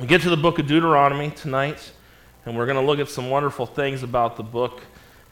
[0.00, 1.92] We get to the book of Deuteronomy tonight,
[2.44, 4.82] and we're going to look at some wonderful things about the book.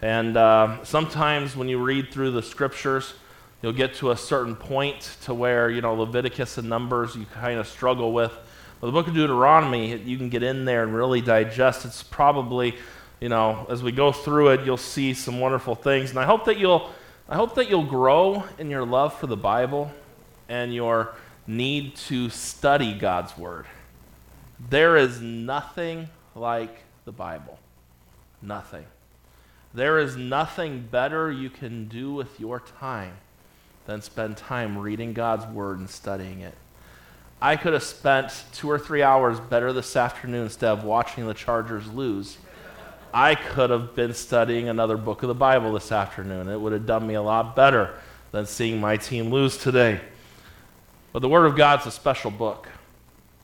[0.00, 3.14] And uh, sometimes when you read through the scriptures,
[3.60, 7.58] you'll get to a certain point to where, you know, Leviticus and Numbers you kind
[7.58, 8.32] of struggle with.
[8.80, 11.85] But the book of Deuteronomy, you can get in there and really digest.
[11.85, 12.77] It's probably,
[13.19, 16.11] you know, as we go through it, you'll see some wonderful things.
[16.11, 16.89] And I hope that you'll,
[17.29, 19.91] I hope that you'll grow in your love for the Bible
[20.49, 21.17] and your
[21.49, 23.67] need to study God's Word.
[24.69, 27.59] There is nothing like the Bible.
[28.41, 28.87] Nothing.
[29.75, 33.15] There is nothing better you can do with your time
[33.87, 36.55] than spend time reading God's Word and studying it.
[37.41, 41.34] I could have spent two or three hours better this afternoon instead of watching the
[41.34, 42.39] Chargers lose.
[43.12, 46.48] I could have been studying another book of the Bible this afternoon.
[46.48, 47.95] It would have done me a lot better
[48.31, 50.01] than seeing my team lose today.
[51.12, 52.69] But the Word of God's a special book.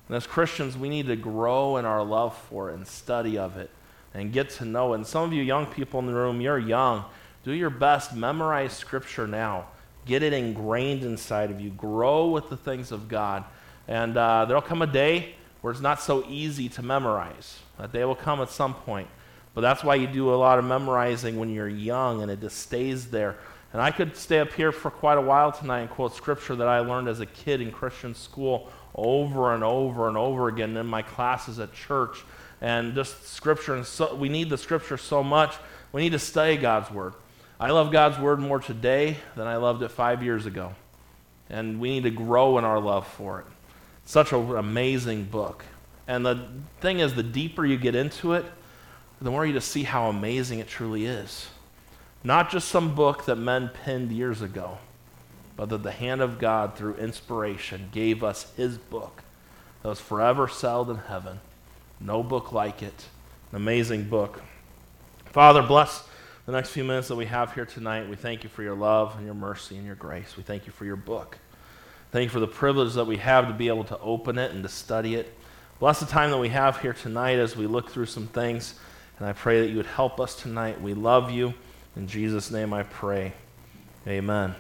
[0.08, 3.56] And as Christians, we need to grow in our love for it and study of
[3.56, 3.70] it
[4.14, 4.96] and get to know it.
[4.96, 7.04] And some of you young people in the room, you're young.
[7.44, 8.14] Do your best.
[8.14, 9.66] Memorize Scripture now.
[10.06, 11.70] Get it ingrained inside of you.
[11.70, 13.44] Grow with the things of God.
[13.86, 17.58] And uh, there'll come a day where it's not so easy to memorize.
[17.78, 19.08] That day will come at some point.
[19.54, 22.58] But that's why you do a lot of memorizing when you're young and it just
[22.58, 23.36] stays there.
[23.72, 26.68] And I could stay up here for quite a while tonight and quote scripture that
[26.68, 30.86] I learned as a kid in Christian school over and over and over again in
[30.86, 32.24] my classes at church.
[32.60, 35.54] And just scripture, and so, we need the scripture so much.
[35.92, 37.14] We need to study God's word.
[37.60, 40.74] I love God's word more today than I loved it five years ago.
[41.48, 43.46] And we need to grow in our love for it.
[44.02, 45.64] it's Such an amazing book.
[46.06, 46.48] And the
[46.80, 48.44] thing is, the deeper you get into it,
[49.20, 51.48] the more you just see how amazing it truly is.
[52.24, 54.78] Not just some book that men penned years ago,
[55.58, 59.24] but that the hand of God, through inspiration, gave us his book
[59.82, 61.40] that was forever settled in heaven.
[62.00, 63.06] No book like it.
[63.50, 64.40] An amazing book.
[65.26, 66.06] Father, bless
[66.46, 68.08] the next few minutes that we have here tonight.
[68.08, 70.36] We thank you for your love and your mercy and your grace.
[70.36, 71.38] We thank you for your book.
[72.12, 74.62] Thank you for the privilege that we have to be able to open it and
[74.62, 75.34] to study it.
[75.80, 78.74] Bless the time that we have here tonight as we look through some things.
[79.18, 80.80] And I pray that you would help us tonight.
[80.80, 81.52] We love you.
[81.96, 83.32] In Jesus' name I pray.
[84.06, 84.54] Amen.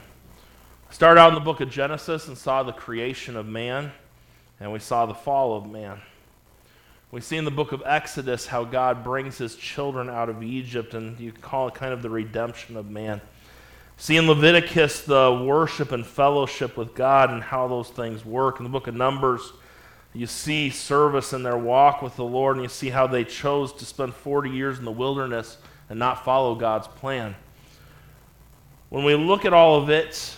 [0.90, 3.92] Started out in the book of Genesis and saw the creation of man,
[4.58, 6.00] and we saw the fall of man.
[7.10, 10.94] We see in the book of Exodus how God brings his children out of Egypt,
[10.94, 13.20] and you call it kind of the redemption of man.
[13.98, 18.58] See in Leviticus the worship and fellowship with God and how those things work.
[18.58, 19.52] In the book of Numbers,
[20.14, 23.74] you see service in their walk with the Lord, and you see how they chose
[23.74, 25.58] to spend 40 years in the wilderness
[25.90, 27.36] and not follow God's plan.
[28.88, 30.34] When we look at all of it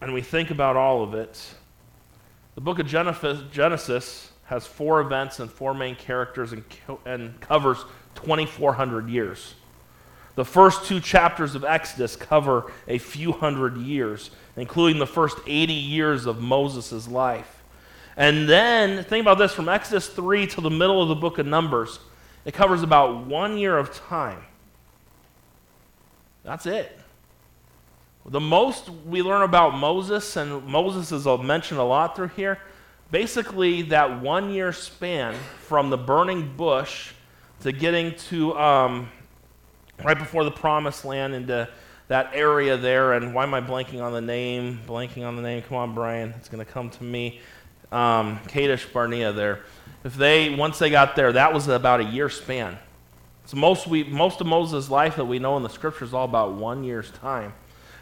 [0.00, 1.54] and we think about all of it,
[2.54, 6.64] the book of Genesis has four events and four main characters and,
[7.04, 9.54] and covers 2,400 years.
[10.36, 15.72] The first two chapters of Exodus cover a few hundred years, including the first 80
[15.72, 17.62] years of Moses' life.
[18.16, 21.46] And then, think about this from Exodus 3 to the middle of the book of
[21.46, 22.00] Numbers,
[22.44, 24.42] it covers about one year of time.
[26.44, 26.98] That's it.
[28.30, 32.58] The most we learn about Moses, and Moses is mentioned a lot through here,
[33.10, 37.12] basically that one year span from the burning bush
[37.60, 39.08] to getting to um,
[40.04, 41.66] right before the promised land into
[42.08, 43.14] that area there.
[43.14, 44.78] And why am I blanking on the name?
[44.86, 45.62] Blanking on the name.
[45.62, 46.34] Come on, Brian.
[46.36, 47.40] It's going to come to me.
[47.90, 49.60] Um, Kadesh Barnea there.
[50.04, 52.76] If they, once they got there, that was about a year span.
[53.46, 56.52] So most, we, most of Moses' life that we know in the scriptures all about
[56.52, 57.54] one year's time.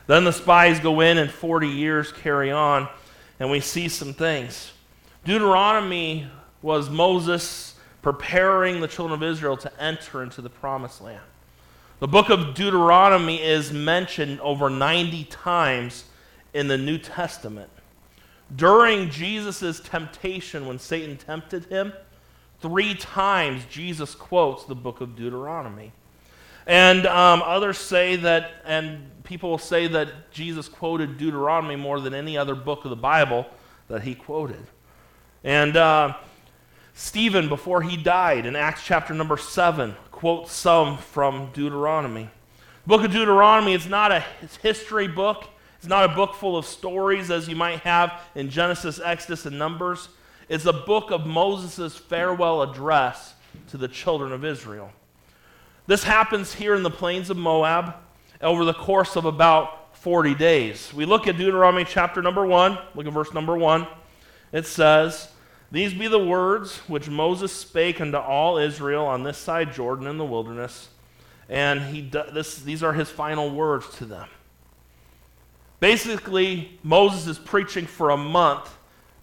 [0.06, 2.88] Then the spies go in and 40 years carry on,
[3.40, 4.72] and we see some things.
[5.24, 6.28] Deuteronomy
[6.62, 11.22] was Moses preparing the children of Israel to enter into the promised land.
[11.98, 16.04] The book of Deuteronomy is mentioned over 90 times
[16.54, 17.70] in the New Testament.
[18.54, 21.92] During Jesus' temptation, when Satan tempted him,
[22.60, 25.92] three times Jesus quotes the book of Deuteronomy.
[26.66, 32.12] And um, others say that, and people will say that Jesus quoted Deuteronomy more than
[32.12, 33.46] any other book of the Bible
[33.88, 34.66] that he quoted.
[35.44, 36.16] And uh,
[36.94, 42.30] Stephen, before he died, in Acts chapter number 7, quotes some from Deuteronomy.
[42.84, 44.24] The book of Deuteronomy is not a
[44.62, 45.44] history book.
[45.78, 49.56] It's not a book full of stories as you might have in Genesis, Exodus, and
[49.56, 50.08] Numbers.
[50.48, 53.34] It's a book of Moses' farewell address
[53.68, 54.90] to the children of Israel.
[55.86, 57.94] This happens here in the plains of Moab
[58.40, 60.92] over the course of about 40 days.
[60.92, 63.86] We look at Deuteronomy chapter number 1, look at verse number 1.
[64.52, 65.28] It says,
[65.70, 70.18] These be the words which Moses spake unto all Israel on this side Jordan in
[70.18, 70.88] the wilderness.
[71.48, 74.28] And he, this, these are his final words to them.
[75.78, 78.76] Basically, Moses is preaching for a month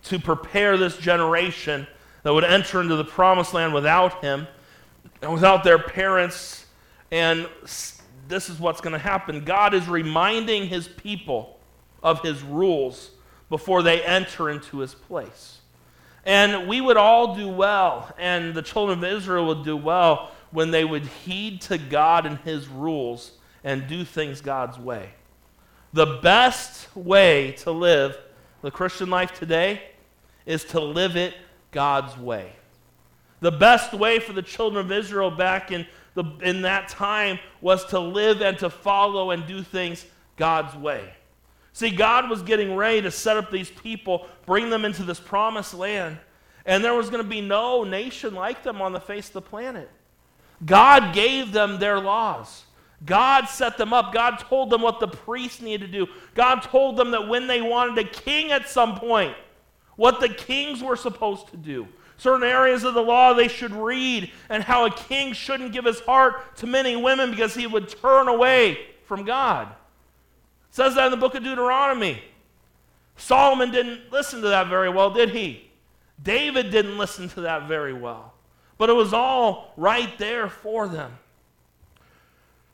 [0.04, 1.88] to prepare this generation
[2.24, 4.48] that would enter into the promised land without him
[5.22, 6.66] and without their parents.
[7.12, 7.48] And
[8.28, 11.60] this is what's going to happen God is reminding his people
[12.02, 13.12] of his rules
[13.50, 15.60] before they enter into his place.
[16.26, 20.72] And we would all do well, and the children of Israel would do well when
[20.72, 23.32] they would heed to God and his rules
[23.64, 25.10] and do things God's way.
[25.92, 28.18] The best way to live
[28.62, 29.82] the Christian life today
[30.46, 31.36] is to live it
[31.72, 32.54] God's way.
[33.44, 37.84] The best way for the children of Israel back in, the, in that time was
[37.88, 40.06] to live and to follow and do things
[40.38, 41.14] God's way.
[41.74, 45.74] See, God was getting ready to set up these people, bring them into this promised
[45.74, 46.20] land,
[46.66, 49.42] and there was going to be no nation like them on the face of the
[49.42, 49.90] planet.
[50.66, 52.64] God gave them their laws.
[53.06, 54.14] God set them up.
[54.14, 56.08] God told them what the priests needed to do.
[56.34, 59.36] God told them that when they wanted a king at some point,
[59.98, 61.90] what the kings were supposed to do.
[62.18, 66.00] Certain areas of the law they should read, and how a king shouldn't give his
[66.02, 69.68] heart to many women because he would turn away from God.
[70.70, 72.22] It says that in the book of Deuteronomy.
[73.16, 75.70] Solomon didn't listen to that very well, did he?
[76.22, 78.34] David didn't listen to that very well.
[78.78, 81.12] But it was all right there for them.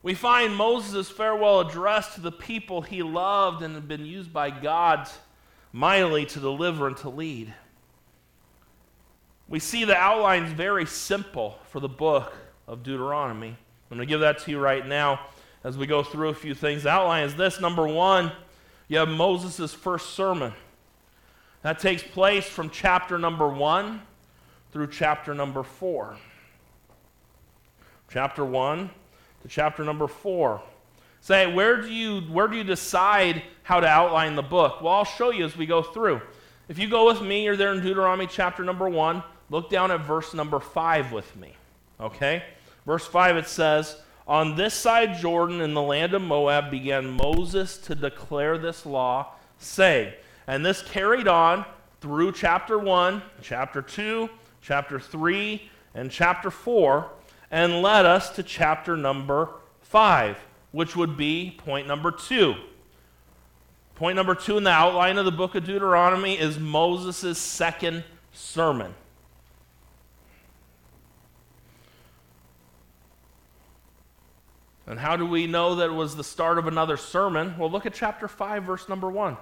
[0.02, 4.50] We find Moses' farewell address to the people he loved and had been used by
[4.50, 5.08] God
[5.72, 7.52] mightily to deliver and to lead.
[9.50, 12.32] We see the outlines very simple for the book
[12.68, 13.48] of Deuteronomy.
[13.48, 15.26] I'm going to give that to you right now
[15.64, 16.84] as we go through a few things.
[16.84, 18.30] The outline is this number one,
[18.86, 20.52] you have Moses' first sermon.
[21.62, 24.02] That takes place from chapter number one
[24.70, 26.16] through chapter number four.
[28.08, 28.88] Chapter one
[29.42, 30.62] to chapter number four.
[31.20, 34.80] Say, where do you where do you decide how to outline the book?
[34.80, 36.20] Well, I'll show you as we go through.
[36.68, 39.24] If you go with me, you're there in Deuteronomy chapter number one.
[39.50, 41.54] Look down at verse number five with me.
[42.00, 42.44] Okay?
[42.86, 47.76] Verse five it says, On this side Jordan in the land of Moab began Moses
[47.78, 50.12] to declare this law, saying,
[50.46, 51.64] and this carried on
[52.00, 54.30] through chapter 1, chapter 2,
[54.62, 57.10] chapter 3, and chapter 4,
[57.50, 59.50] and led us to chapter number
[59.82, 60.38] 5,
[60.72, 62.54] which would be point number 2.
[63.96, 68.94] Point number 2 in the outline of the book of Deuteronomy is Moses' second sermon.
[74.90, 77.56] And how do we know that it was the start of another sermon?
[77.56, 79.36] Well, look at chapter 5, verse number 1.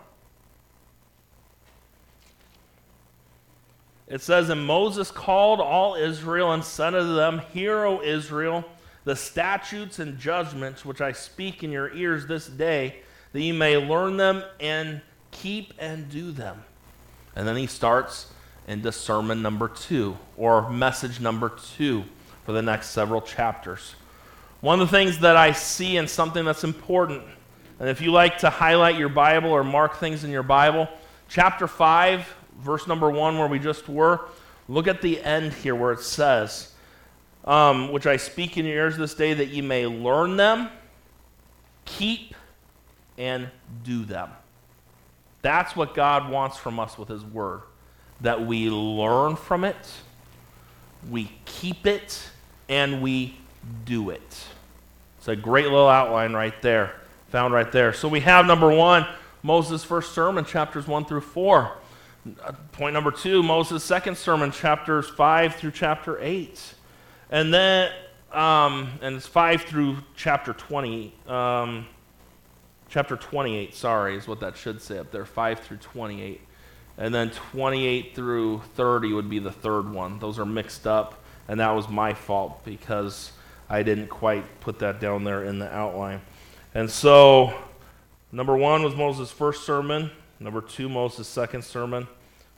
[4.08, 8.62] It says, And Moses called all Israel and said unto them, Hear, O Israel,
[9.04, 12.96] the statutes and judgments which I speak in your ears this day,
[13.32, 15.00] that ye may learn them and
[15.30, 16.62] keep and do them.
[17.34, 18.30] And then he starts
[18.66, 22.04] into sermon number two, or message number two,
[22.44, 23.94] for the next several chapters.
[24.60, 27.22] One of the things that I see and something that's important,
[27.78, 30.88] and if you like to highlight your Bible or mark things in your Bible,
[31.28, 34.20] chapter 5 verse number one, where we just were,
[34.68, 36.72] look at the end here where it says,
[37.44, 40.68] um, Which I speak in your ears this day, that ye may learn them,
[41.84, 42.34] keep,
[43.16, 43.48] and
[43.84, 44.30] do them.
[45.42, 47.62] That's what God wants from us with His Word.
[48.20, 49.76] That we learn from it,
[51.08, 52.28] we keep it,
[52.68, 53.36] and we
[53.84, 54.46] do it.
[55.18, 56.94] It's a great little outline right there,
[57.28, 57.92] found right there.
[57.92, 59.06] So we have number one,
[59.42, 61.72] Moses' first sermon, chapters 1 through 4.
[62.72, 66.74] Point number two, Moses' second sermon, chapters 5 through chapter 8.
[67.30, 67.90] And then,
[68.32, 71.14] um, and it's 5 through chapter 20.
[71.26, 71.86] Um,
[72.88, 76.40] chapter 28, sorry, is what that should say up there 5 through 28.
[76.96, 80.18] And then 28 through 30 would be the third one.
[80.18, 83.32] Those are mixed up, and that was my fault because
[83.70, 86.20] I didn't quite put that down there in the outline.
[86.74, 87.54] And so,
[88.32, 90.10] number one was Moses' first sermon.
[90.40, 92.06] Number two, Moses' second sermon.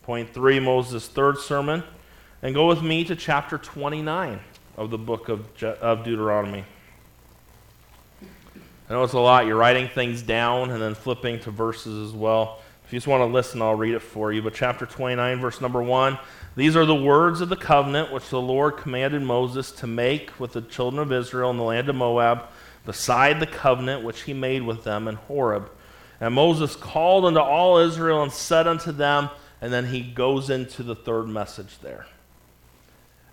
[0.02, 1.82] Point three, Moses' third sermon.
[2.42, 4.40] And go with me to chapter 29
[4.76, 6.64] of the book of, Je- of Deuteronomy.
[8.88, 9.46] I know it's a lot.
[9.46, 12.60] You're writing things down and then flipping to verses as well.
[12.90, 14.42] If you just want to listen, I'll read it for you.
[14.42, 16.18] But chapter 29, verse number 1
[16.56, 20.54] These are the words of the covenant which the Lord commanded Moses to make with
[20.54, 22.48] the children of Israel in the land of Moab,
[22.84, 25.70] beside the covenant which he made with them in Horeb
[26.20, 29.30] and Moses called unto all Israel and said unto them,
[29.60, 32.06] and then he goes into the third message there.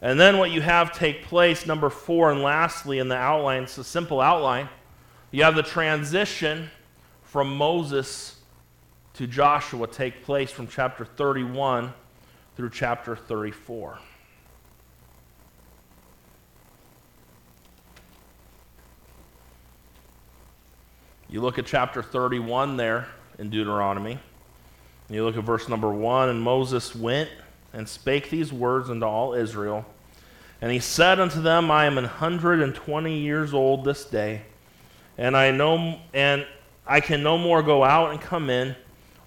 [0.02, 3.78] And then what you have take place, number four, and lastly in the outline, it's
[3.78, 4.70] a simple outline.
[5.32, 6.70] You have the transition
[7.24, 8.37] from Moses
[9.18, 11.92] to Joshua take place from chapter 31
[12.56, 13.98] through chapter 34.
[21.30, 23.08] You look at chapter 31 there
[23.40, 24.20] in Deuteronomy.
[25.10, 27.30] You look at verse number 1 and Moses went
[27.74, 29.84] and spake these words unto all Israel.
[30.62, 34.44] And he said unto them, I am an hundred and twenty years old this day,
[35.18, 36.46] and I know and
[36.86, 38.76] I can no more go out and come in.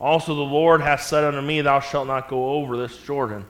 [0.01, 3.45] Also the Lord hath said unto me, Thou shalt not go over this Jordan.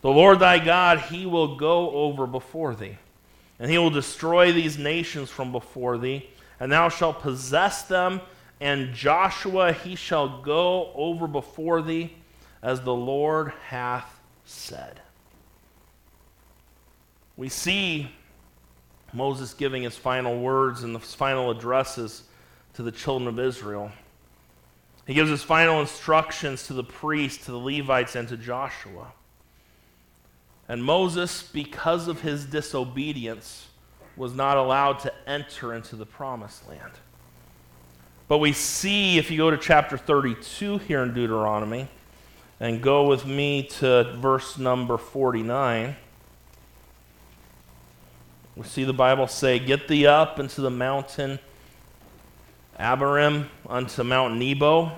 [0.00, 2.98] The Lord thy God, he will go over before thee,
[3.60, 6.28] and he will destroy these nations from before thee,
[6.58, 8.20] and thou shalt possess them,
[8.60, 12.12] and Joshua he shall go over before thee
[12.62, 15.00] as the Lord hath said.
[17.36, 18.10] We see
[19.12, 22.24] Moses giving his final words and his final addresses
[22.74, 23.92] to the children of Israel.
[25.06, 29.12] He gives his final instructions to the priests, to the Levites, and to Joshua.
[30.68, 33.68] And Moses, because of his disobedience,
[34.16, 36.92] was not allowed to enter into the promised land.
[38.28, 41.88] But we see, if you go to chapter 32 here in Deuteronomy,
[42.62, 45.96] and go with me to verse number 49.
[48.54, 51.40] We see the Bible say, Get thee up into the mountain
[52.78, 54.92] Abarim unto Mount Nebo,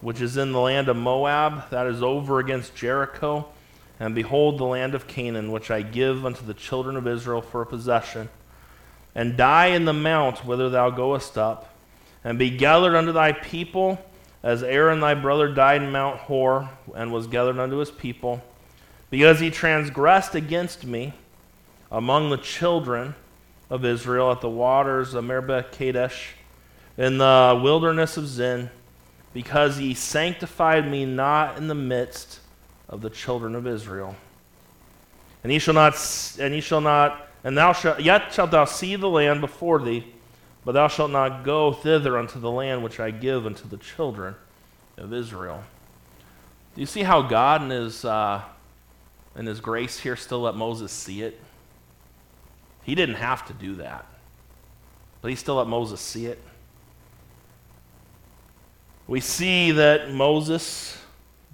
[0.00, 3.48] which is in the land of Moab, that is over against Jericho.
[4.00, 7.62] And behold, the land of Canaan, which I give unto the children of Israel for
[7.62, 8.28] a possession.
[9.14, 11.72] And die in the mount whither thou goest up,
[12.24, 14.04] and be gathered unto thy people
[14.42, 18.42] as Aaron thy brother died in Mount Hor and was gathered unto his people,
[19.10, 21.12] because he transgressed against me
[21.90, 23.14] among the children
[23.70, 26.34] of Israel at the waters of Meribah Kadesh
[26.96, 28.70] in the wilderness of Zin,
[29.32, 32.40] because ye sanctified me not in the midst
[32.88, 34.14] of the children of Israel.
[35.42, 35.94] And he shall not,
[36.38, 40.12] and he shall not, and thou shalt, yet shalt thou see the land before thee
[40.64, 44.34] but thou shalt not go thither unto the land which I give unto the children
[44.96, 45.62] of Israel.
[46.74, 48.42] Do you see how God in his, uh,
[49.36, 51.40] in his grace here still let Moses see it?
[52.84, 54.06] He didn't have to do that,
[55.20, 56.40] but he still let Moses see it.
[59.06, 60.98] We see that Moses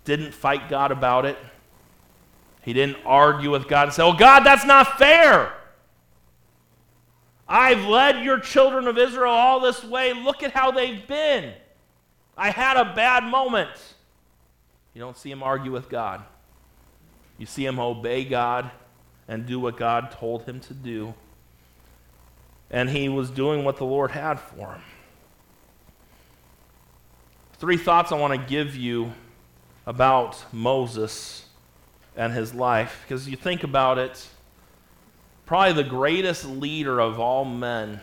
[0.04, 1.38] didn't fight God about it.
[2.62, 5.52] He didn't argue with God and say, Oh, God, that's not fair.
[7.48, 10.12] I've led your children of Israel all this way.
[10.12, 11.54] Look at how they've been.
[12.36, 13.70] I had a bad moment.
[14.92, 16.22] You don't see him argue with God.
[17.38, 18.70] You see him obey God
[19.28, 21.14] and do what God told him to do.
[22.70, 24.82] And he was doing what the Lord had for him.
[27.58, 29.12] Three thoughts I want to give you
[29.84, 31.44] about Moses
[32.16, 34.28] and his life, because you think about it
[35.44, 38.00] probably the greatest leader of all men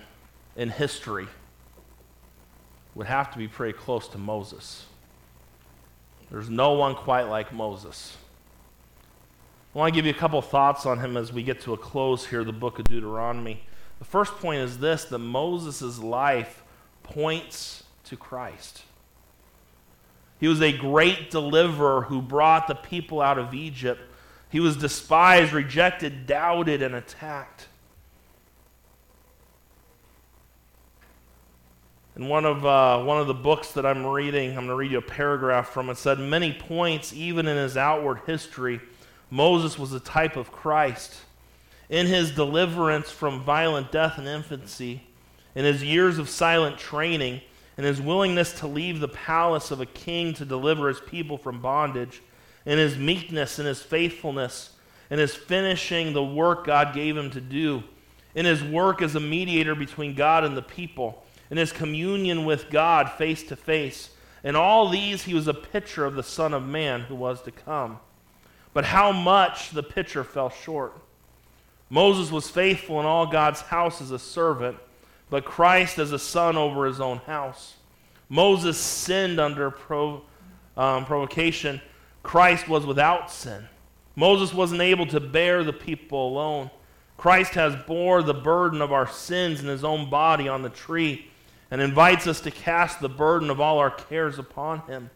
[0.58, 1.28] in history
[2.96, 4.86] would have to be pretty close to Moses.
[6.32, 8.18] There's no one quite like Moses.
[9.74, 11.78] I want to give you a couple thoughts on him as we get to a
[11.78, 13.62] close here, the book of Deuteronomy.
[14.00, 16.64] The first point is this that Moses' life
[17.04, 18.82] points to Christ.
[20.40, 24.02] He was a great deliverer who brought the people out of Egypt
[24.56, 27.68] he was despised, rejected, doubted, and attacked.
[32.16, 34.92] In one of, uh, one of the books that I'm reading, I'm going to read
[34.92, 35.98] you a paragraph from it.
[35.98, 38.80] said, Many points, even in his outward history,
[39.30, 41.16] Moses was a type of Christ.
[41.90, 45.04] In his deliverance from violent death in infancy,
[45.54, 47.42] in his years of silent training,
[47.78, 51.62] in his willingness to leave the palace of a king to deliver his people from
[51.62, 52.22] bondage,
[52.66, 54.72] in his meekness and his faithfulness,
[55.10, 57.84] in his finishing the work God gave him to do,
[58.34, 62.70] in his work as a mediator between God and the people, in his communion with
[62.70, 64.10] God face to face.
[64.44, 67.52] In all these, he was a picture of the Son of Man who was to
[67.52, 68.00] come.
[68.74, 70.94] But how much the picture fell short.
[71.90, 74.78] Moses was faithful in all God's house as a servant,
[75.30, 77.76] but Christ as a son over his own house.
[78.30, 79.74] Moses sinned under
[80.78, 81.82] um, provocation
[82.24, 83.68] Christ was without sin.
[84.16, 86.72] Moses wasn't able to bear the people alone.
[87.18, 91.28] Christ has bore the burden of our sins in his own body on the tree
[91.70, 95.10] and invites us to cast the burden of all our cares upon him.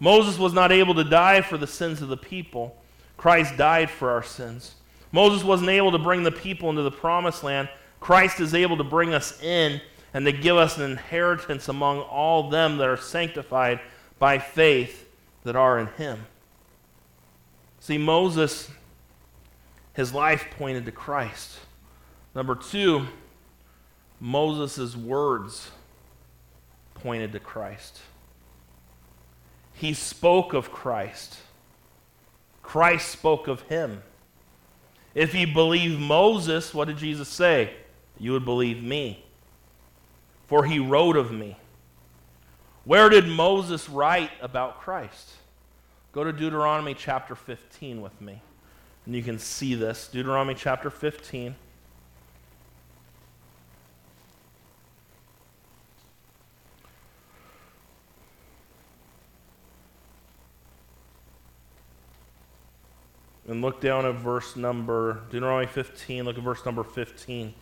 [0.00, 2.76] Moses was not able to die for the sins of the people.
[3.16, 4.74] Christ died for our sins.
[5.12, 7.68] Moses wasn't able to bring the people into the promised land.
[8.06, 9.80] Christ is able to bring us in
[10.14, 13.80] and to give us an inheritance among all them that are sanctified
[14.20, 15.08] by faith
[15.42, 16.24] that are in him.
[17.80, 18.70] See, Moses,
[19.92, 21.58] his life pointed to Christ.
[22.32, 23.08] Number two,
[24.20, 25.72] Moses' words
[26.94, 28.02] pointed to Christ.
[29.74, 31.38] He spoke of Christ.
[32.62, 34.04] Christ spoke of him.
[35.12, 37.74] If you believe Moses, what did Jesus say?
[38.18, 39.24] You would believe me,
[40.46, 41.56] for he wrote of me.
[42.84, 45.32] Where did Moses write about Christ?
[46.12, 48.40] Go to Deuteronomy chapter 15 with me,
[49.04, 50.08] and you can see this.
[50.08, 51.54] Deuteronomy chapter 15.
[63.48, 67.54] And look down at verse number, Deuteronomy 15, look at verse number 15.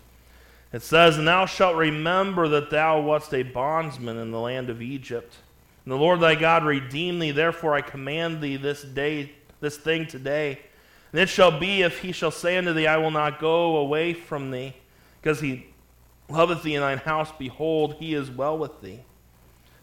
[0.74, 4.82] It says, And thou shalt remember that thou wast a bondsman in the land of
[4.82, 5.36] Egypt.
[5.84, 10.08] And the Lord thy God redeemed thee, therefore I command thee this day, this thing
[10.08, 10.58] today.
[11.12, 14.14] And it shall be, if he shall say unto thee, I will not go away
[14.14, 14.74] from thee,
[15.22, 15.68] because he
[16.28, 18.98] loveth thee in thine house, behold, he is well with thee.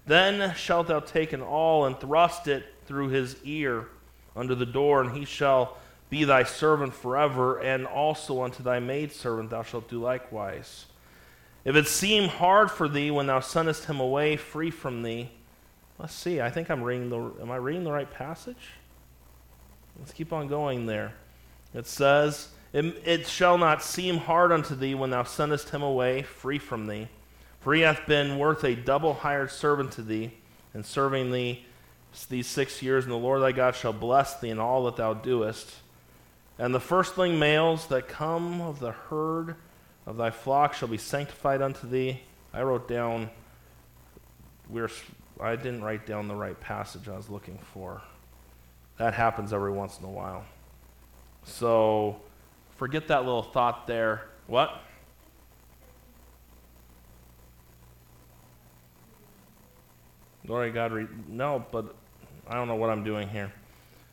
[0.05, 3.87] Then shalt thou take an awl and thrust it through his ear
[4.35, 5.77] under the door, and he shall
[6.11, 10.85] be thy servant forever, and also unto thy maidservant thou shalt do likewise.
[11.63, 15.31] If it seem hard for thee when thou sendest him away free from thee,
[15.97, 18.71] let's see, I think I'm reading the, am I reading the right passage?
[19.97, 21.13] Let's keep on going there.
[21.73, 26.23] It says, it, it shall not seem hard unto thee when thou sendest him away
[26.23, 27.07] free from thee,
[27.61, 30.33] for he hath been worth a double hired servant to thee,
[30.73, 31.65] and serving thee
[32.27, 35.13] these six years, and the Lord thy God shall bless thee in all that thou
[35.13, 35.71] doest.
[36.61, 39.55] And the firstling males that come of the herd
[40.05, 42.21] of thy flock shall be sanctified unto thee.
[42.53, 43.31] I wrote down,
[44.69, 44.91] we're,
[45.39, 48.03] I didn't write down the right passage I was looking for.
[48.99, 50.43] That happens every once in a while.
[51.45, 52.21] So
[52.77, 54.27] forget that little thought there.
[54.45, 54.83] What?
[60.45, 60.91] Glory God.
[60.91, 61.95] Re- no, but
[62.47, 63.51] I don't know what I'm doing here.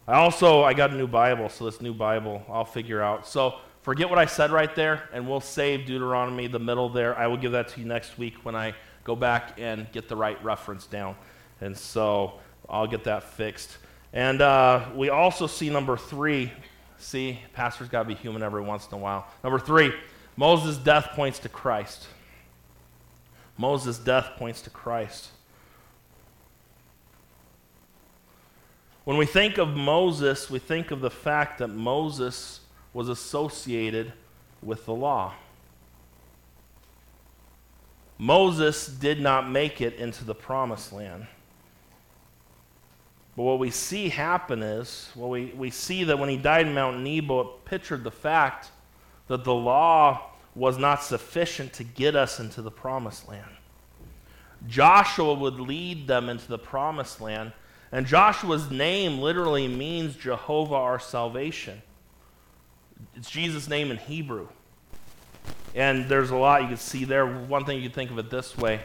[0.08, 3.26] I also I got a new Bible, so this new Bible I'll figure out.
[3.26, 7.16] So forget what I said right there, and we'll save Deuteronomy, the middle there.
[7.18, 10.16] I will give that to you next week when I go back and get the
[10.16, 11.14] right reference down.
[11.60, 12.40] And so
[12.70, 13.76] I'll get that fixed.
[14.14, 16.52] And uh, we also see number three.
[16.96, 19.26] See, pastor's got to be human every once in a while.
[19.44, 19.92] Number three,
[20.38, 22.06] Moses' death points to Christ.
[23.58, 25.28] Moses' death points to Christ.
[29.08, 32.60] When we think of Moses, we think of the fact that Moses
[32.92, 34.12] was associated
[34.62, 35.32] with the law.
[38.18, 41.26] Moses did not make it into the promised land.
[43.34, 46.74] But what we see happen is, well, we, we see that when he died in
[46.74, 48.68] Mount Nebo, it pictured the fact
[49.28, 53.56] that the law was not sufficient to get us into the promised land.
[54.66, 57.54] Joshua would lead them into the promised land
[57.90, 61.82] and Joshua's name literally means Jehovah our salvation.
[63.16, 64.48] It's Jesus' name in Hebrew.
[65.74, 67.26] And there's a lot you can see there.
[67.26, 68.80] One thing you can think of it this way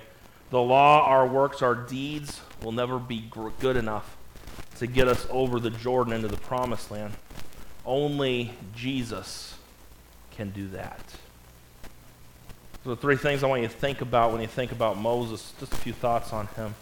[0.50, 4.16] the law, our works, our deeds will never be good enough
[4.78, 7.14] to get us over the Jordan into the promised land.
[7.86, 9.56] Only Jesus
[10.32, 11.02] can do that.
[12.84, 15.54] So, three things I want you to think about when you think about Moses.
[15.60, 16.76] Just a few thoughts on him.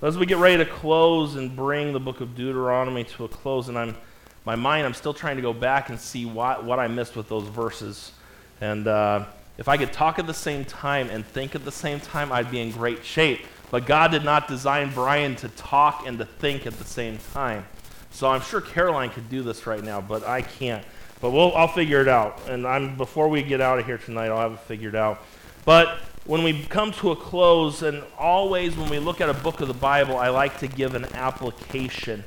[0.00, 3.68] As we get ready to close and bring the book of Deuteronomy to a close,
[3.68, 3.96] and I'm
[4.44, 7.28] my mind, I'm still trying to go back and see what, what I missed with
[7.28, 8.12] those verses.
[8.60, 9.26] And uh,
[9.58, 12.48] if I could talk at the same time and think at the same time, I'd
[12.48, 13.40] be in great shape.
[13.72, 17.66] But God did not design Brian to talk and to think at the same time.
[18.12, 20.84] So I'm sure Caroline could do this right now, but I can't.
[21.20, 22.48] But we'll, I'll figure it out.
[22.48, 25.24] And I'm, before we get out of here tonight, I'll have it figured out.
[25.64, 29.62] But when we come to a close, and always when we look at a book
[29.62, 32.22] of the Bible, I like to give an application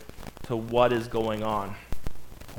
[0.47, 1.75] to what is going on.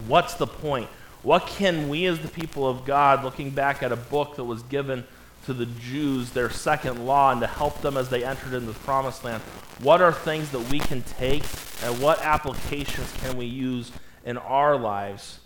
[0.06, 0.88] What's the point?
[1.24, 4.62] What can we, as the people of God, looking back at a book that was
[4.62, 5.02] given
[5.46, 8.78] to the Jews, their second law, and to help them as they entered into the
[8.78, 9.42] promised land,
[9.80, 11.42] what are things that we can take
[11.82, 13.90] and what applications can we use
[14.24, 15.40] in our lives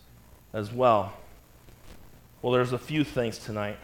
[0.53, 1.15] as well?
[2.43, 3.79] Well, there's a few things tonight.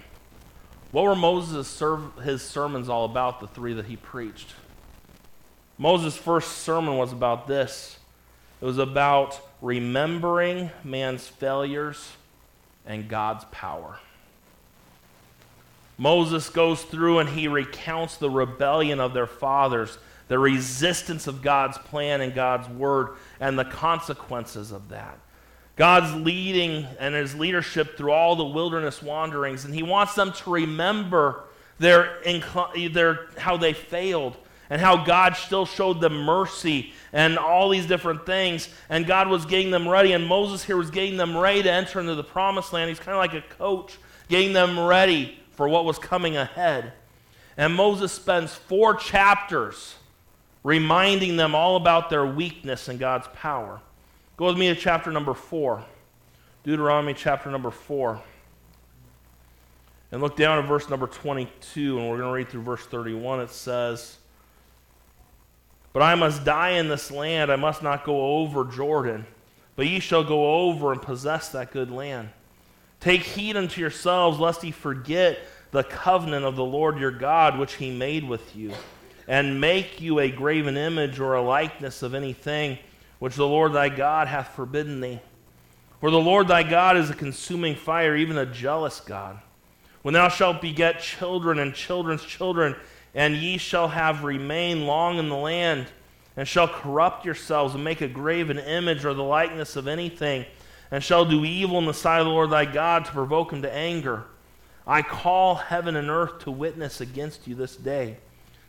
[0.93, 1.83] What were Moses'
[2.23, 4.55] his sermons all about, the three that he preached?
[5.79, 7.99] Moses' first sermon was about this
[8.61, 12.13] it was about remembering man's failures
[12.87, 13.99] and God's power.
[15.99, 21.77] Moses goes through and he recounts the rebellion of their fathers, the resistance of God's
[21.79, 25.19] plan and God's word, and the consequences of that.
[25.77, 30.51] God's leading and his leadership through all the wilderness wanderings, and he wants them to
[30.51, 31.45] remember
[31.79, 32.19] their,
[32.91, 34.37] their, how they failed
[34.71, 38.69] and how God still showed them mercy and all these different things.
[38.89, 42.01] And God was getting them ready, and Moses here was getting them ready to enter
[42.01, 42.89] into the promised land.
[42.89, 46.93] He's kind of like a coach, getting them ready for what was coming ahead.
[47.57, 49.97] And Moses spends four chapters
[50.65, 53.81] reminding them all about their weakness and God's power.
[54.43, 55.85] Go with me to chapter number four,
[56.65, 58.21] Deuteronomy chapter number four.
[60.11, 63.39] And look down at verse number 22, and we're going to read through verse 31.
[63.39, 64.17] It says,
[65.93, 69.27] But I must die in this land, I must not go over Jordan,
[69.77, 72.29] but ye shall go over and possess that good land.
[72.99, 75.39] Take heed unto yourselves, lest ye forget
[75.71, 78.73] the covenant of the Lord your God, which he made with you,
[79.29, 82.81] and make you a graven image or a likeness of anything
[83.23, 85.21] which the Lord thy God hath forbidden thee.
[86.01, 89.39] For the Lord thy God is a consuming fire, even a jealous God.
[90.03, 92.75] When thou shalt beget children and children's children,
[93.15, 95.87] and ye shall have remained long in the land,
[96.37, 100.45] and shall corrupt yourselves, and make a graven image or the likeness of anything,
[100.91, 103.63] and shall do evil in the sight of the Lord thy God to provoke him
[103.63, 104.25] to anger.
[104.85, 108.17] I call heaven and earth to witness against you this day,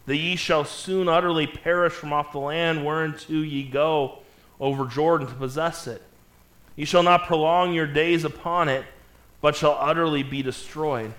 [0.05, 4.19] that ye shall soon utterly perish from off the land whereunto ye go
[4.59, 6.01] over Jordan to possess it.
[6.75, 8.85] Ye shall not prolong your days upon it,
[9.41, 11.13] but shall utterly be destroyed.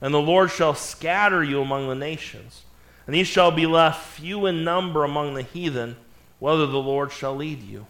[0.00, 2.62] And the Lord shall scatter you among the nations,
[3.06, 5.96] and ye shall be left few in number among the heathen,
[6.38, 7.86] whether the Lord shall lead you.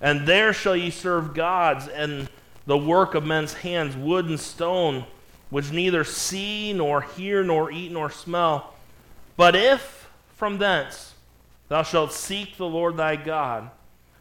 [0.00, 2.28] And there shall ye serve gods and
[2.66, 5.04] the work of men's hands, wood and stone,
[5.50, 8.74] which neither see, nor hear, nor eat, nor smell.
[9.36, 11.14] But if from thence
[11.68, 13.70] thou shalt seek the Lord thy God,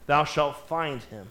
[0.08, 1.28] thou shalt find him.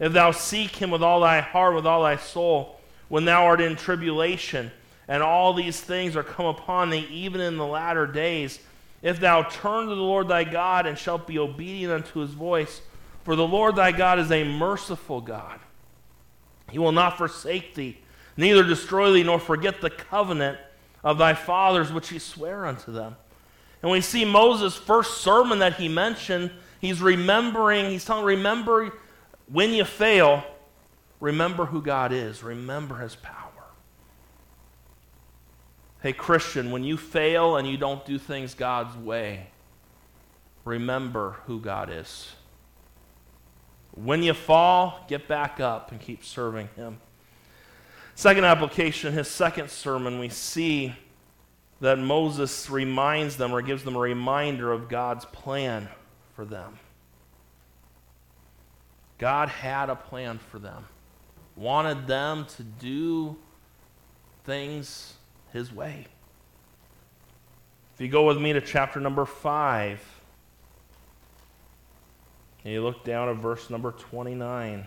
[0.00, 3.60] If thou seek him with all thy heart, with all thy soul, when thou art
[3.60, 4.70] in tribulation,
[5.06, 8.58] and all these things are come upon thee, even in the latter days,
[9.02, 12.80] if thou turn to the Lord thy God and shalt be obedient unto his voice,
[13.24, 15.60] for the Lord thy God is a merciful God.
[16.70, 17.98] He will not forsake thee,
[18.36, 20.58] neither destroy thee, nor forget the covenant
[21.02, 23.16] of thy fathers which he sware unto them.
[23.82, 28.92] And we see Moses' first sermon that he mentioned, he's remembering, he's telling, remember
[29.46, 30.44] when you fail,
[31.20, 33.34] remember who God is, remember his power.
[36.00, 39.48] Hey, Christian, when you fail and you don't do things God's way,
[40.64, 42.32] remember who God is.
[43.92, 47.00] When you fall, get back up and keep serving Him.
[48.14, 50.94] Second application, his second sermon, we see
[51.80, 55.88] that Moses reminds them or gives them a reminder of God's plan
[56.38, 56.78] for them.
[59.18, 60.84] God had a plan for them,
[61.56, 63.34] wanted them to do
[64.44, 65.14] things
[65.52, 66.06] his way.
[67.92, 70.00] If you go with me to chapter number 5,
[72.62, 74.86] and you look down at verse number 29.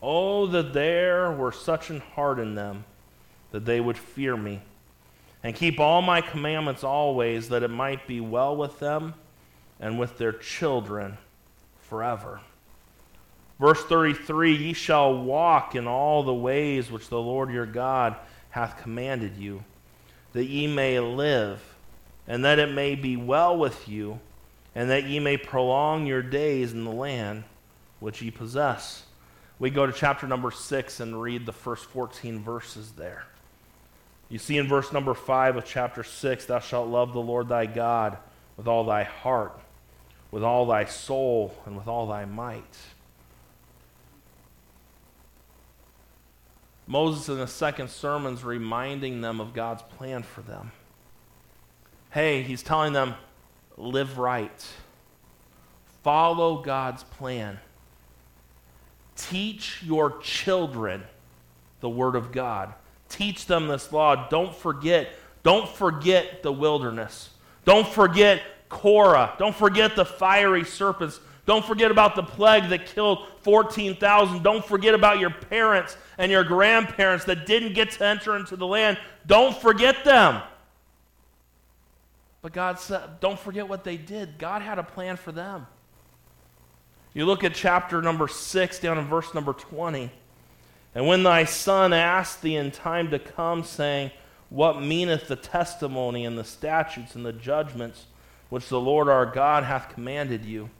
[0.00, 2.84] Oh, that there were such an heart in them
[3.50, 4.60] that they would fear me
[5.42, 9.14] and keep all my commandments always, that it might be well with them
[9.80, 11.18] and with their children
[11.80, 12.40] forever.
[13.58, 18.16] Verse 33 Ye shall walk in all the ways which the Lord your God
[18.50, 19.64] hath commanded you,
[20.32, 21.60] that ye may live,
[22.26, 24.20] and that it may be well with you,
[24.74, 27.44] and that ye may prolong your days in the land
[28.00, 29.04] which ye possess.
[29.58, 33.24] We go to chapter number 6 and read the first 14 verses there.
[34.28, 37.66] You see in verse number 5 of chapter 6 Thou shalt love the Lord thy
[37.66, 38.18] God
[38.56, 39.58] with all thy heart,
[40.30, 42.76] with all thy soul, and with all thy might.
[46.86, 50.72] Moses in the second sermon is reminding them of God's plan for them.
[52.10, 53.14] Hey, he's telling them,
[53.76, 54.66] live right,
[56.02, 57.58] follow God's plan,
[59.16, 61.04] teach your children
[61.80, 62.74] the Word of God.
[63.08, 64.28] Teach them this law.
[64.28, 65.10] Don't forget,
[65.42, 67.30] don't forget the wilderness.
[67.64, 69.34] Don't forget Korah.
[69.38, 71.20] Don't forget the fiery serpents.
[71.46, 74.42] Don't forget about the plague that killed 14,000.
[74.42, 78.66] Don't forget about your parents and your grandparents that didn't get to enter into the
[78.66, 78.98] land.
[79.26, 80.42] Don't forget them.
[82.42, 84.38] But God said, don't forget what they did.
[84.38, 85.66] God had a plan for them.
[87.14, 90.10] You look at chapter number 6, down in verse number 20.
[90.94, 94.10] And when thy son asked thee in time to come, saying,
[94.50, 98.06] What meaneth the testimony and the statutes and the judgments
[98.48, 100.70] which the Lord our God hath commanded you?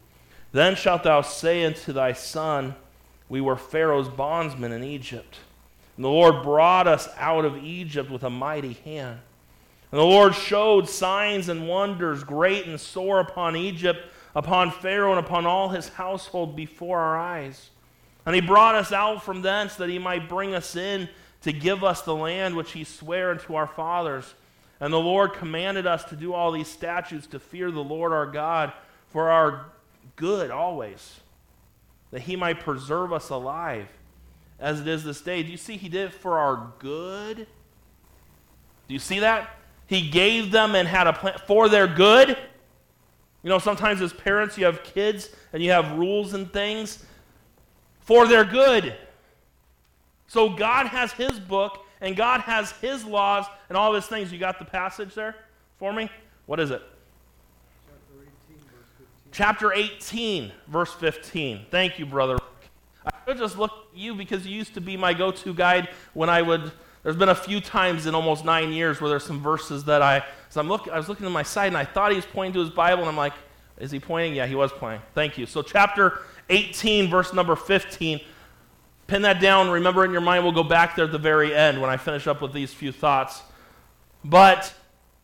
[0.53, 2.75] Then shalt thou say unto thy son,
[3.29, 5.39] We were Pharaoh's bondsmen in Egypt.
[5.97, 9.19] And the Lord brought us out of Egypt with a mighty hand.
[9.91, 14.01] And the Lord showed signs and wonders great and sore upon Egypt,
[14.35, 17.71] upon Pharaoh, and upon all his household before our eyes.
[18.27, 21.09] And he brought us out from thence that he might bring us in
[21.43, 24.35] to give us the land which he sware unto our fathers.
[24.81, 28.27] And the Lord commanded us to do all these statutes to fear the Lord our
[28.27, 28.73] God
[29.09, 29.67] for our
[30.17, 31.21] good always,
[32.11, 33.89] that he might preserve us alive
[34.61, 35.43] as it is this day.
[35.43, 37.39] Do you see he did it for our good?
[37.39, 39.51] Do you see that?
[39.87, 42.37] He gave them and had a plan for their good.
[43.43, 47.05] You know, sometimes as parents, you have kids and you have rules and things
[48.01, 48.95] for their good.
[50.27, 54.33] So God has His book and God has His laws and all of His things.
[54.33, 55.37] You got the passage there
[55.79, 56.11] for me?
[56.47, 56.83] What is it?
[59.31, 61.67] Chapter 18, verse 15.
[61.71, 62.39] Thank you, brother.
[63.05, 65.89] I could just look at you because you used to be my go to guide
[66.15, 66.73] when I would.
[67.03, 70.25] There's been a few times in almost nine years where there's some verses that I.
[70.49, 72.55] So I'm look, I was looking to my side and I thought he was pointing
[72.55, 73.35] to his Bible, and I'm like,
[73.79, 74.35] is he pointing?
[74.35, 75.03] Yeah, he was pointing.
[75.15, 75.47] Thank you.
[75.47, 78.21] So, chapter 18, verse number 15.
[79.09, 79.71] Pin that down.
[79.71, 80.45] Remember in your mind.
[80.45, 82.93] We'll go back there at the very end when I finish up with these few
[82.93, 83.43] thoughts.
[84.23, 84.73] But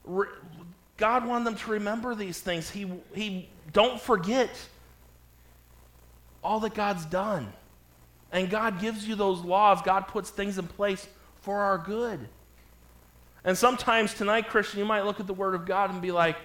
[0.05, 0.27] re-
[0.97, 2.71] God wanted them to remember these things.
[2.71, 4.51] He, he don't forget
[6.43, 7.53] all that God's done.
[8.33, 9.83] And God gives you those laws.
[9.83, 11.07] God puts things in place
[11.43, 12.27] for our good.
[13.45, 16.37] And sometimes tonight, Christian, you might look at the Word of God and be like,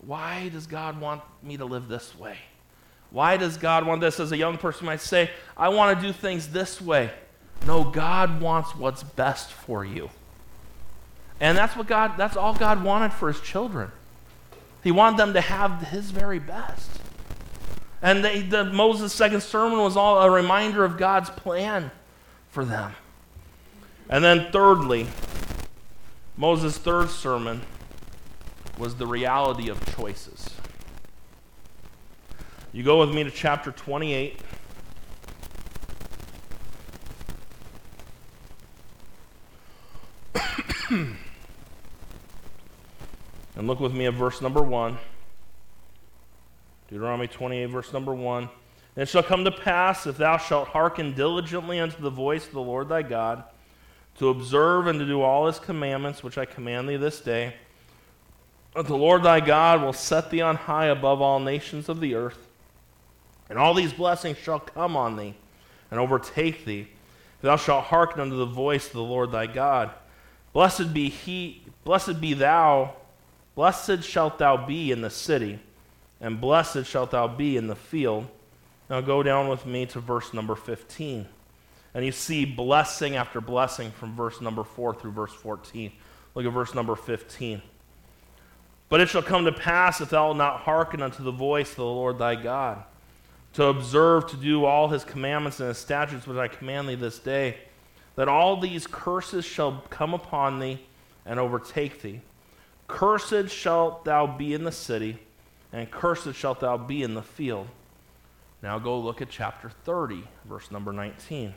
[0.00, 2.36] why does God want me to live this way?
[3.14, 4.18] Why does God want this?
[4.18, 7.12] As a young person might say, I want to do things this way.
[7.64, 10.10] No, God wants what's best for you.
[11.38, 13.92] And that's what God, that's all God wanted for his children.
[14.82, 16.90] He wanted them to have his very best.
[18.02, 21.92] And they, the Moses' second sermon was all a reminder of God's plan
[22.48, 22.96] for them.
[24.10, 25.06] And then, thirdly,
[26.36, 27.60] Moses' third sermon
[28.76, 30.50] was the reality of choices.
[32.74, 34.40] You go with me to chapter 28.
[40.90, 41.16] and
[43.60, 44.98] look with me at verse number 1.
[46.88, 48.42] Deuteronomy 28, verse number 1.
[48.96, 52.54] And it shall come to pass, if thou shalt hearken diligently unto the voice of
[52.54, 53.44] the Lord thy God,
[54.18, 57.54] to observe and to do all his commandments which I command thee this day,
[58.74, 62.16] that the Lord thy God will set thee on high above all nations of the
[62.16, 62.48] earth,
[63.54, 65.32] and all these blessings shall come on thee
[65.92, 66.88] and overtake thee.
[67.40, 69.92] Thou shalt hearken unto the voice of the Lord thy God.
[70.52, 72.94] Blessed be he, blessed be thou,
[73.54, 75.60] blessed shalt thou be in the city,
[76.20, 78.26] and blessed shalt thou be in the field.
[78.90, 81.28] Now go down with me to verse number 15.
[81.94, 85.92] And you see blessing after blessing from verse number 4 through verse 14.
[86.34, 87.62] Look at verse number 15.
[88.88, 91.76] But it shall come to pass if thou wilt not hearken unto the voice of
[91.76, 92.82] the Lord thy God,
[93.54, 97.18] to observe to do all his commandments and his statutes which I command thee this
[97.18, 97.56] day,
[98.16, 100.80] that all these curses shall come upon thee
[101.24, 102.20] and overtake thee.
[102.86, 105.18] Cursed shalt thou be in the city,
[105.72, 107.68] and cursed shalt thou be in the field.
[108.62, 111.54] Now go look at chapter 30, verse number 19.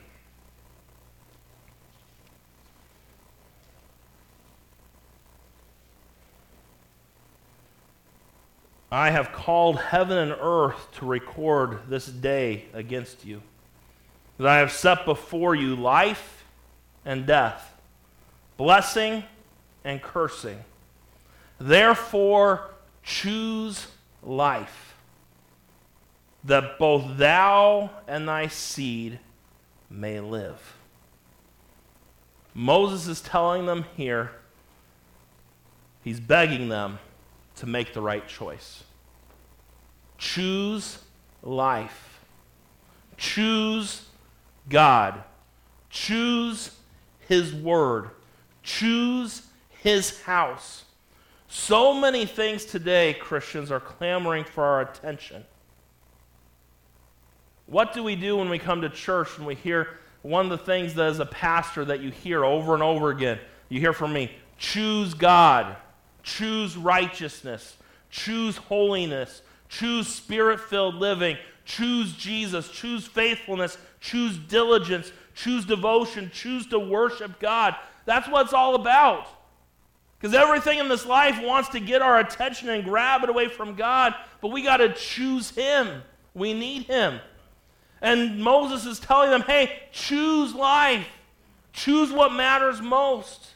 [8.91, 13.41] I have called heaven and earth to record this day against you.
[14.37, 16.45] That I have set before you life
[17.03, 17.73] and death,
[18.55, 19.23] blessing
[19.83, 20.59] and cursing.
[21.59, 22.69] Therefore,
[23.03, 23.87] choose
[24.23, 24.95] life,
[26.43, 29.19] that both thou and thy seed
[29.89, 30.75] may live.
[32.53, 34.31] Moses is telling them here,
[36.03, 36.99] he's begging them
[37.57, 38.83] to make the right choice.
[40.17, 40.99] Choose
[41.43, 42.19] life.
[43.17, 44.05] Choose
[44.69, 45.23] God.
[45.89, 46.71] Choose
[47.27, 48.11] His Word.
[48.63, 50.85] Choose His house.
[51.47, 55.43] So many things today, Christians, are clamoring for our attention.
[57.65, 60.63] What do we do when we come to church and we hear one of the
[60.65, 63.39] things that as a pastor that you hear over and over again?
[63.69, 65.75] You hear from me, choose God
[66.27, 67.77] choose righteousness,
[68.09, 76.67] choose holiness, choose spirit filled living, choose Jesus, choose faithfulness, choose diligence, choose devotion, choose
[76.67, 77.75] to worship God.
[78.05, 79.27] That's what it's all about.
[80.19, 83.75] Because everything in this life wants to get our attention and grab it away from
[83.75, 86.01] God, but we got to choose Him.
[86.33, 87.19] We need Him.
[88.01, 91.07] And Moses is telling them, hey, choose life,
[91.71, 93.53] choose what matters most.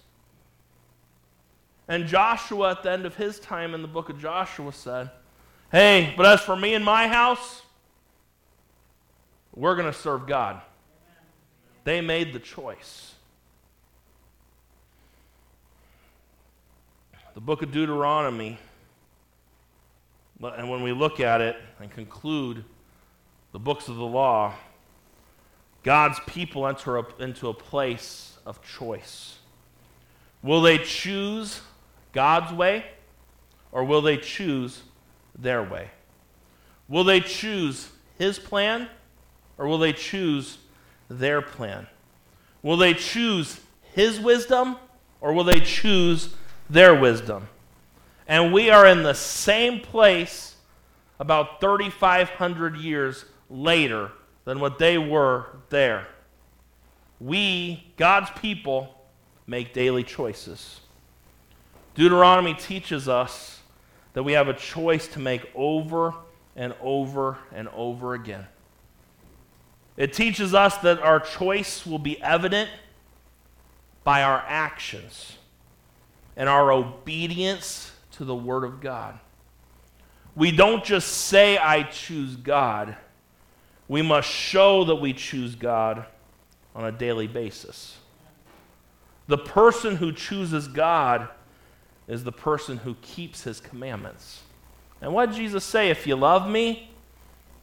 [1.92, 5.10] And Joshua, at the end of his time in the book of Joshua, said,
[5.74, 7.64] Hey, but as for me and my house,
[9.54, 10.62] we're going to serve God.
[11.84, 13.14] They made the choice.
[17.34, 18.58] The book of Deuteronomy,
[20.42, 22.64] and when we look at it and conclude
[23.52, 24.54] the books of the law,
[25.84, 29.40] God's people enter into a place of choice.
[30.42, 31.60] Will they choose
[32.12, 32.86] God's way
[33.72, 34.82] or will they choose
[35.38, 35.90] their way?
[36.88, 38.88] Will they choose His plan
[39.58, 40.58] or will they choose
[41.10, 41.88] their plan?
[42.62, 43.60] Will they choose
[43.94, 44.78] His wisdom
[45.22, 46.36] or will they choose
[46.70, 47.48] their wisdom?
[48.28, 50.56] And we are in the same place
[51.20, 54.12] about 3,500 years later
[54.46, 56.08] than what they were there.
[57.20, 58.96] We, God's people,
[59.46, 60.81] make daily choices.
[61.96, 63.60] Deuteronomy teaches us
[64.14, 66.14] that we have a choice to make over
[66.56, 68.48] and over and over again.
[69.98, 72.70] It teaches us that our choice will be evident
[74.04, 75.38] by our actions
[76.36, 79.20] and our obedience to the Word of God.
[80.36, 82.96] We don't just say, I choose God,
[83.88, 86.06] we must show that we choose God
[86.74, 87.98] on a daily basis.
[89.28, 91.28] The person who chooses God
[92.08, 94.42] is the person who keeps his commandments.
[95.02, 95.90] And what did Jesus say?
[95.90, 96.90] If you love me,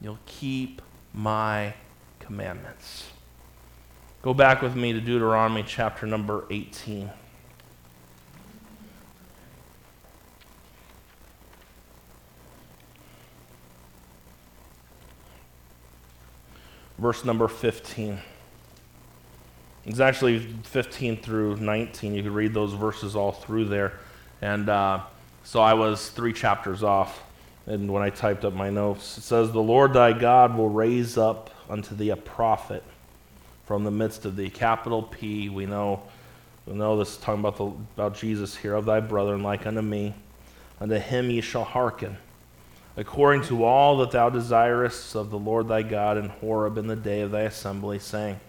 [0.01, 0.81] you'll keep
[1.13, 1.73] my
[2.19, 3.09] commandments.
[4.21, 7.09] Go back with me to Deuteronomy chapter number 18.
[16.97, 18.19] Verse number 15.
[19.85, 22.13] It's actually 15 through 19.
[22.13, 23.93] You can read those verses all through there.
[24.41, 25.01] And uh,
[25.43, 27.23] so I was three chapters off.
[27.65, 31.17] And when I typed up my notes, it says, The Lord thy God will raise
[31.17, 32.83] up unto thee a prophet
[33.65, 34.49] from the midst of thee.
[34.49, 36.01] Capital P, we know,
[36.65, 39.81] we know this is talking about, the, about Jesus here, of thy brethren like unto
[39.81, 40.15] me.
[40.81, 42.17] Unto him ye shall hearken,
[42.95, 46.95] according to all that thou desirest of the Lord thy God in Horeb in the
[46.95, 48.39] day of thy assembly, saying,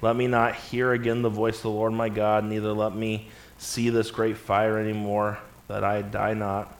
[0.00, 3.28] Let me not hear again the voice of the Lord my God, neither let me
[3.64, 6.76] see this great fire anymore, that I die not.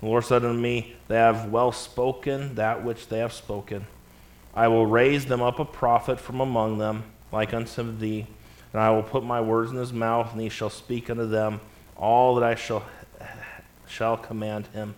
[0.00, 3.86] The Lord said unto me, They have well spoken that which they have spoken.
[4.54, 8.26] I will raise them up a prophet from among them, like unto thee,
[8.72, 11.60] and I will put my words in his mouth, and he shall speak unto them
[11.96, 12.84] all that I shall,
[13.86, 14.94] shall command him.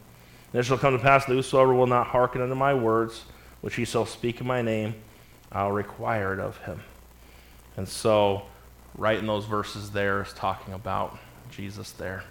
[0.53, 3.24] And it shall come to pass that whosoever will not hearken unto my words,
[3.61, 4.94] which he shall speak in my name,
[5.53, 6.83] I'll require it of him.
[7.76, 8.42] And so
[8.96, 11.18] right in those verses there is talking about
[11.50, 12.24] Jesus there.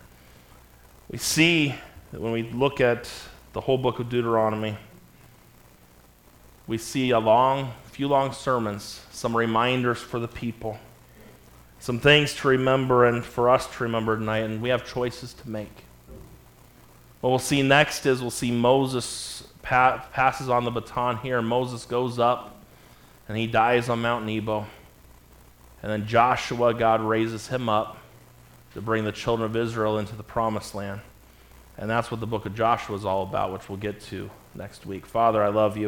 [1.09, 1.75] We see
[2.11, 3.09] that when we look at
[3.53, 4.77] the whole book of Deuteronomy,
[6.67, 10.77] we see a long, few long sermons, some reminders for the people,
[11.79, 15.49] some things to remember and for us to remember tonight, and we have choices to
[15.49, 15.83] make.
[17.21, 21.85] What we'll see next is we'll see Moses pa- passes on the baton here, Moses
[21.85, 22.55] goes up
[23.27, 24.65] and he dies on Mount Nebo.
[25.81, 27.98] And then Joshua, God raises him up
[28.73, 31.01] to bring the children of Israel into the promised land.
[31.77, 34.85] And that's what the book of Joshua is all about, which we'll get to next
[34.85, 35.05] week.
[35.05, 35.87] Father, I love you.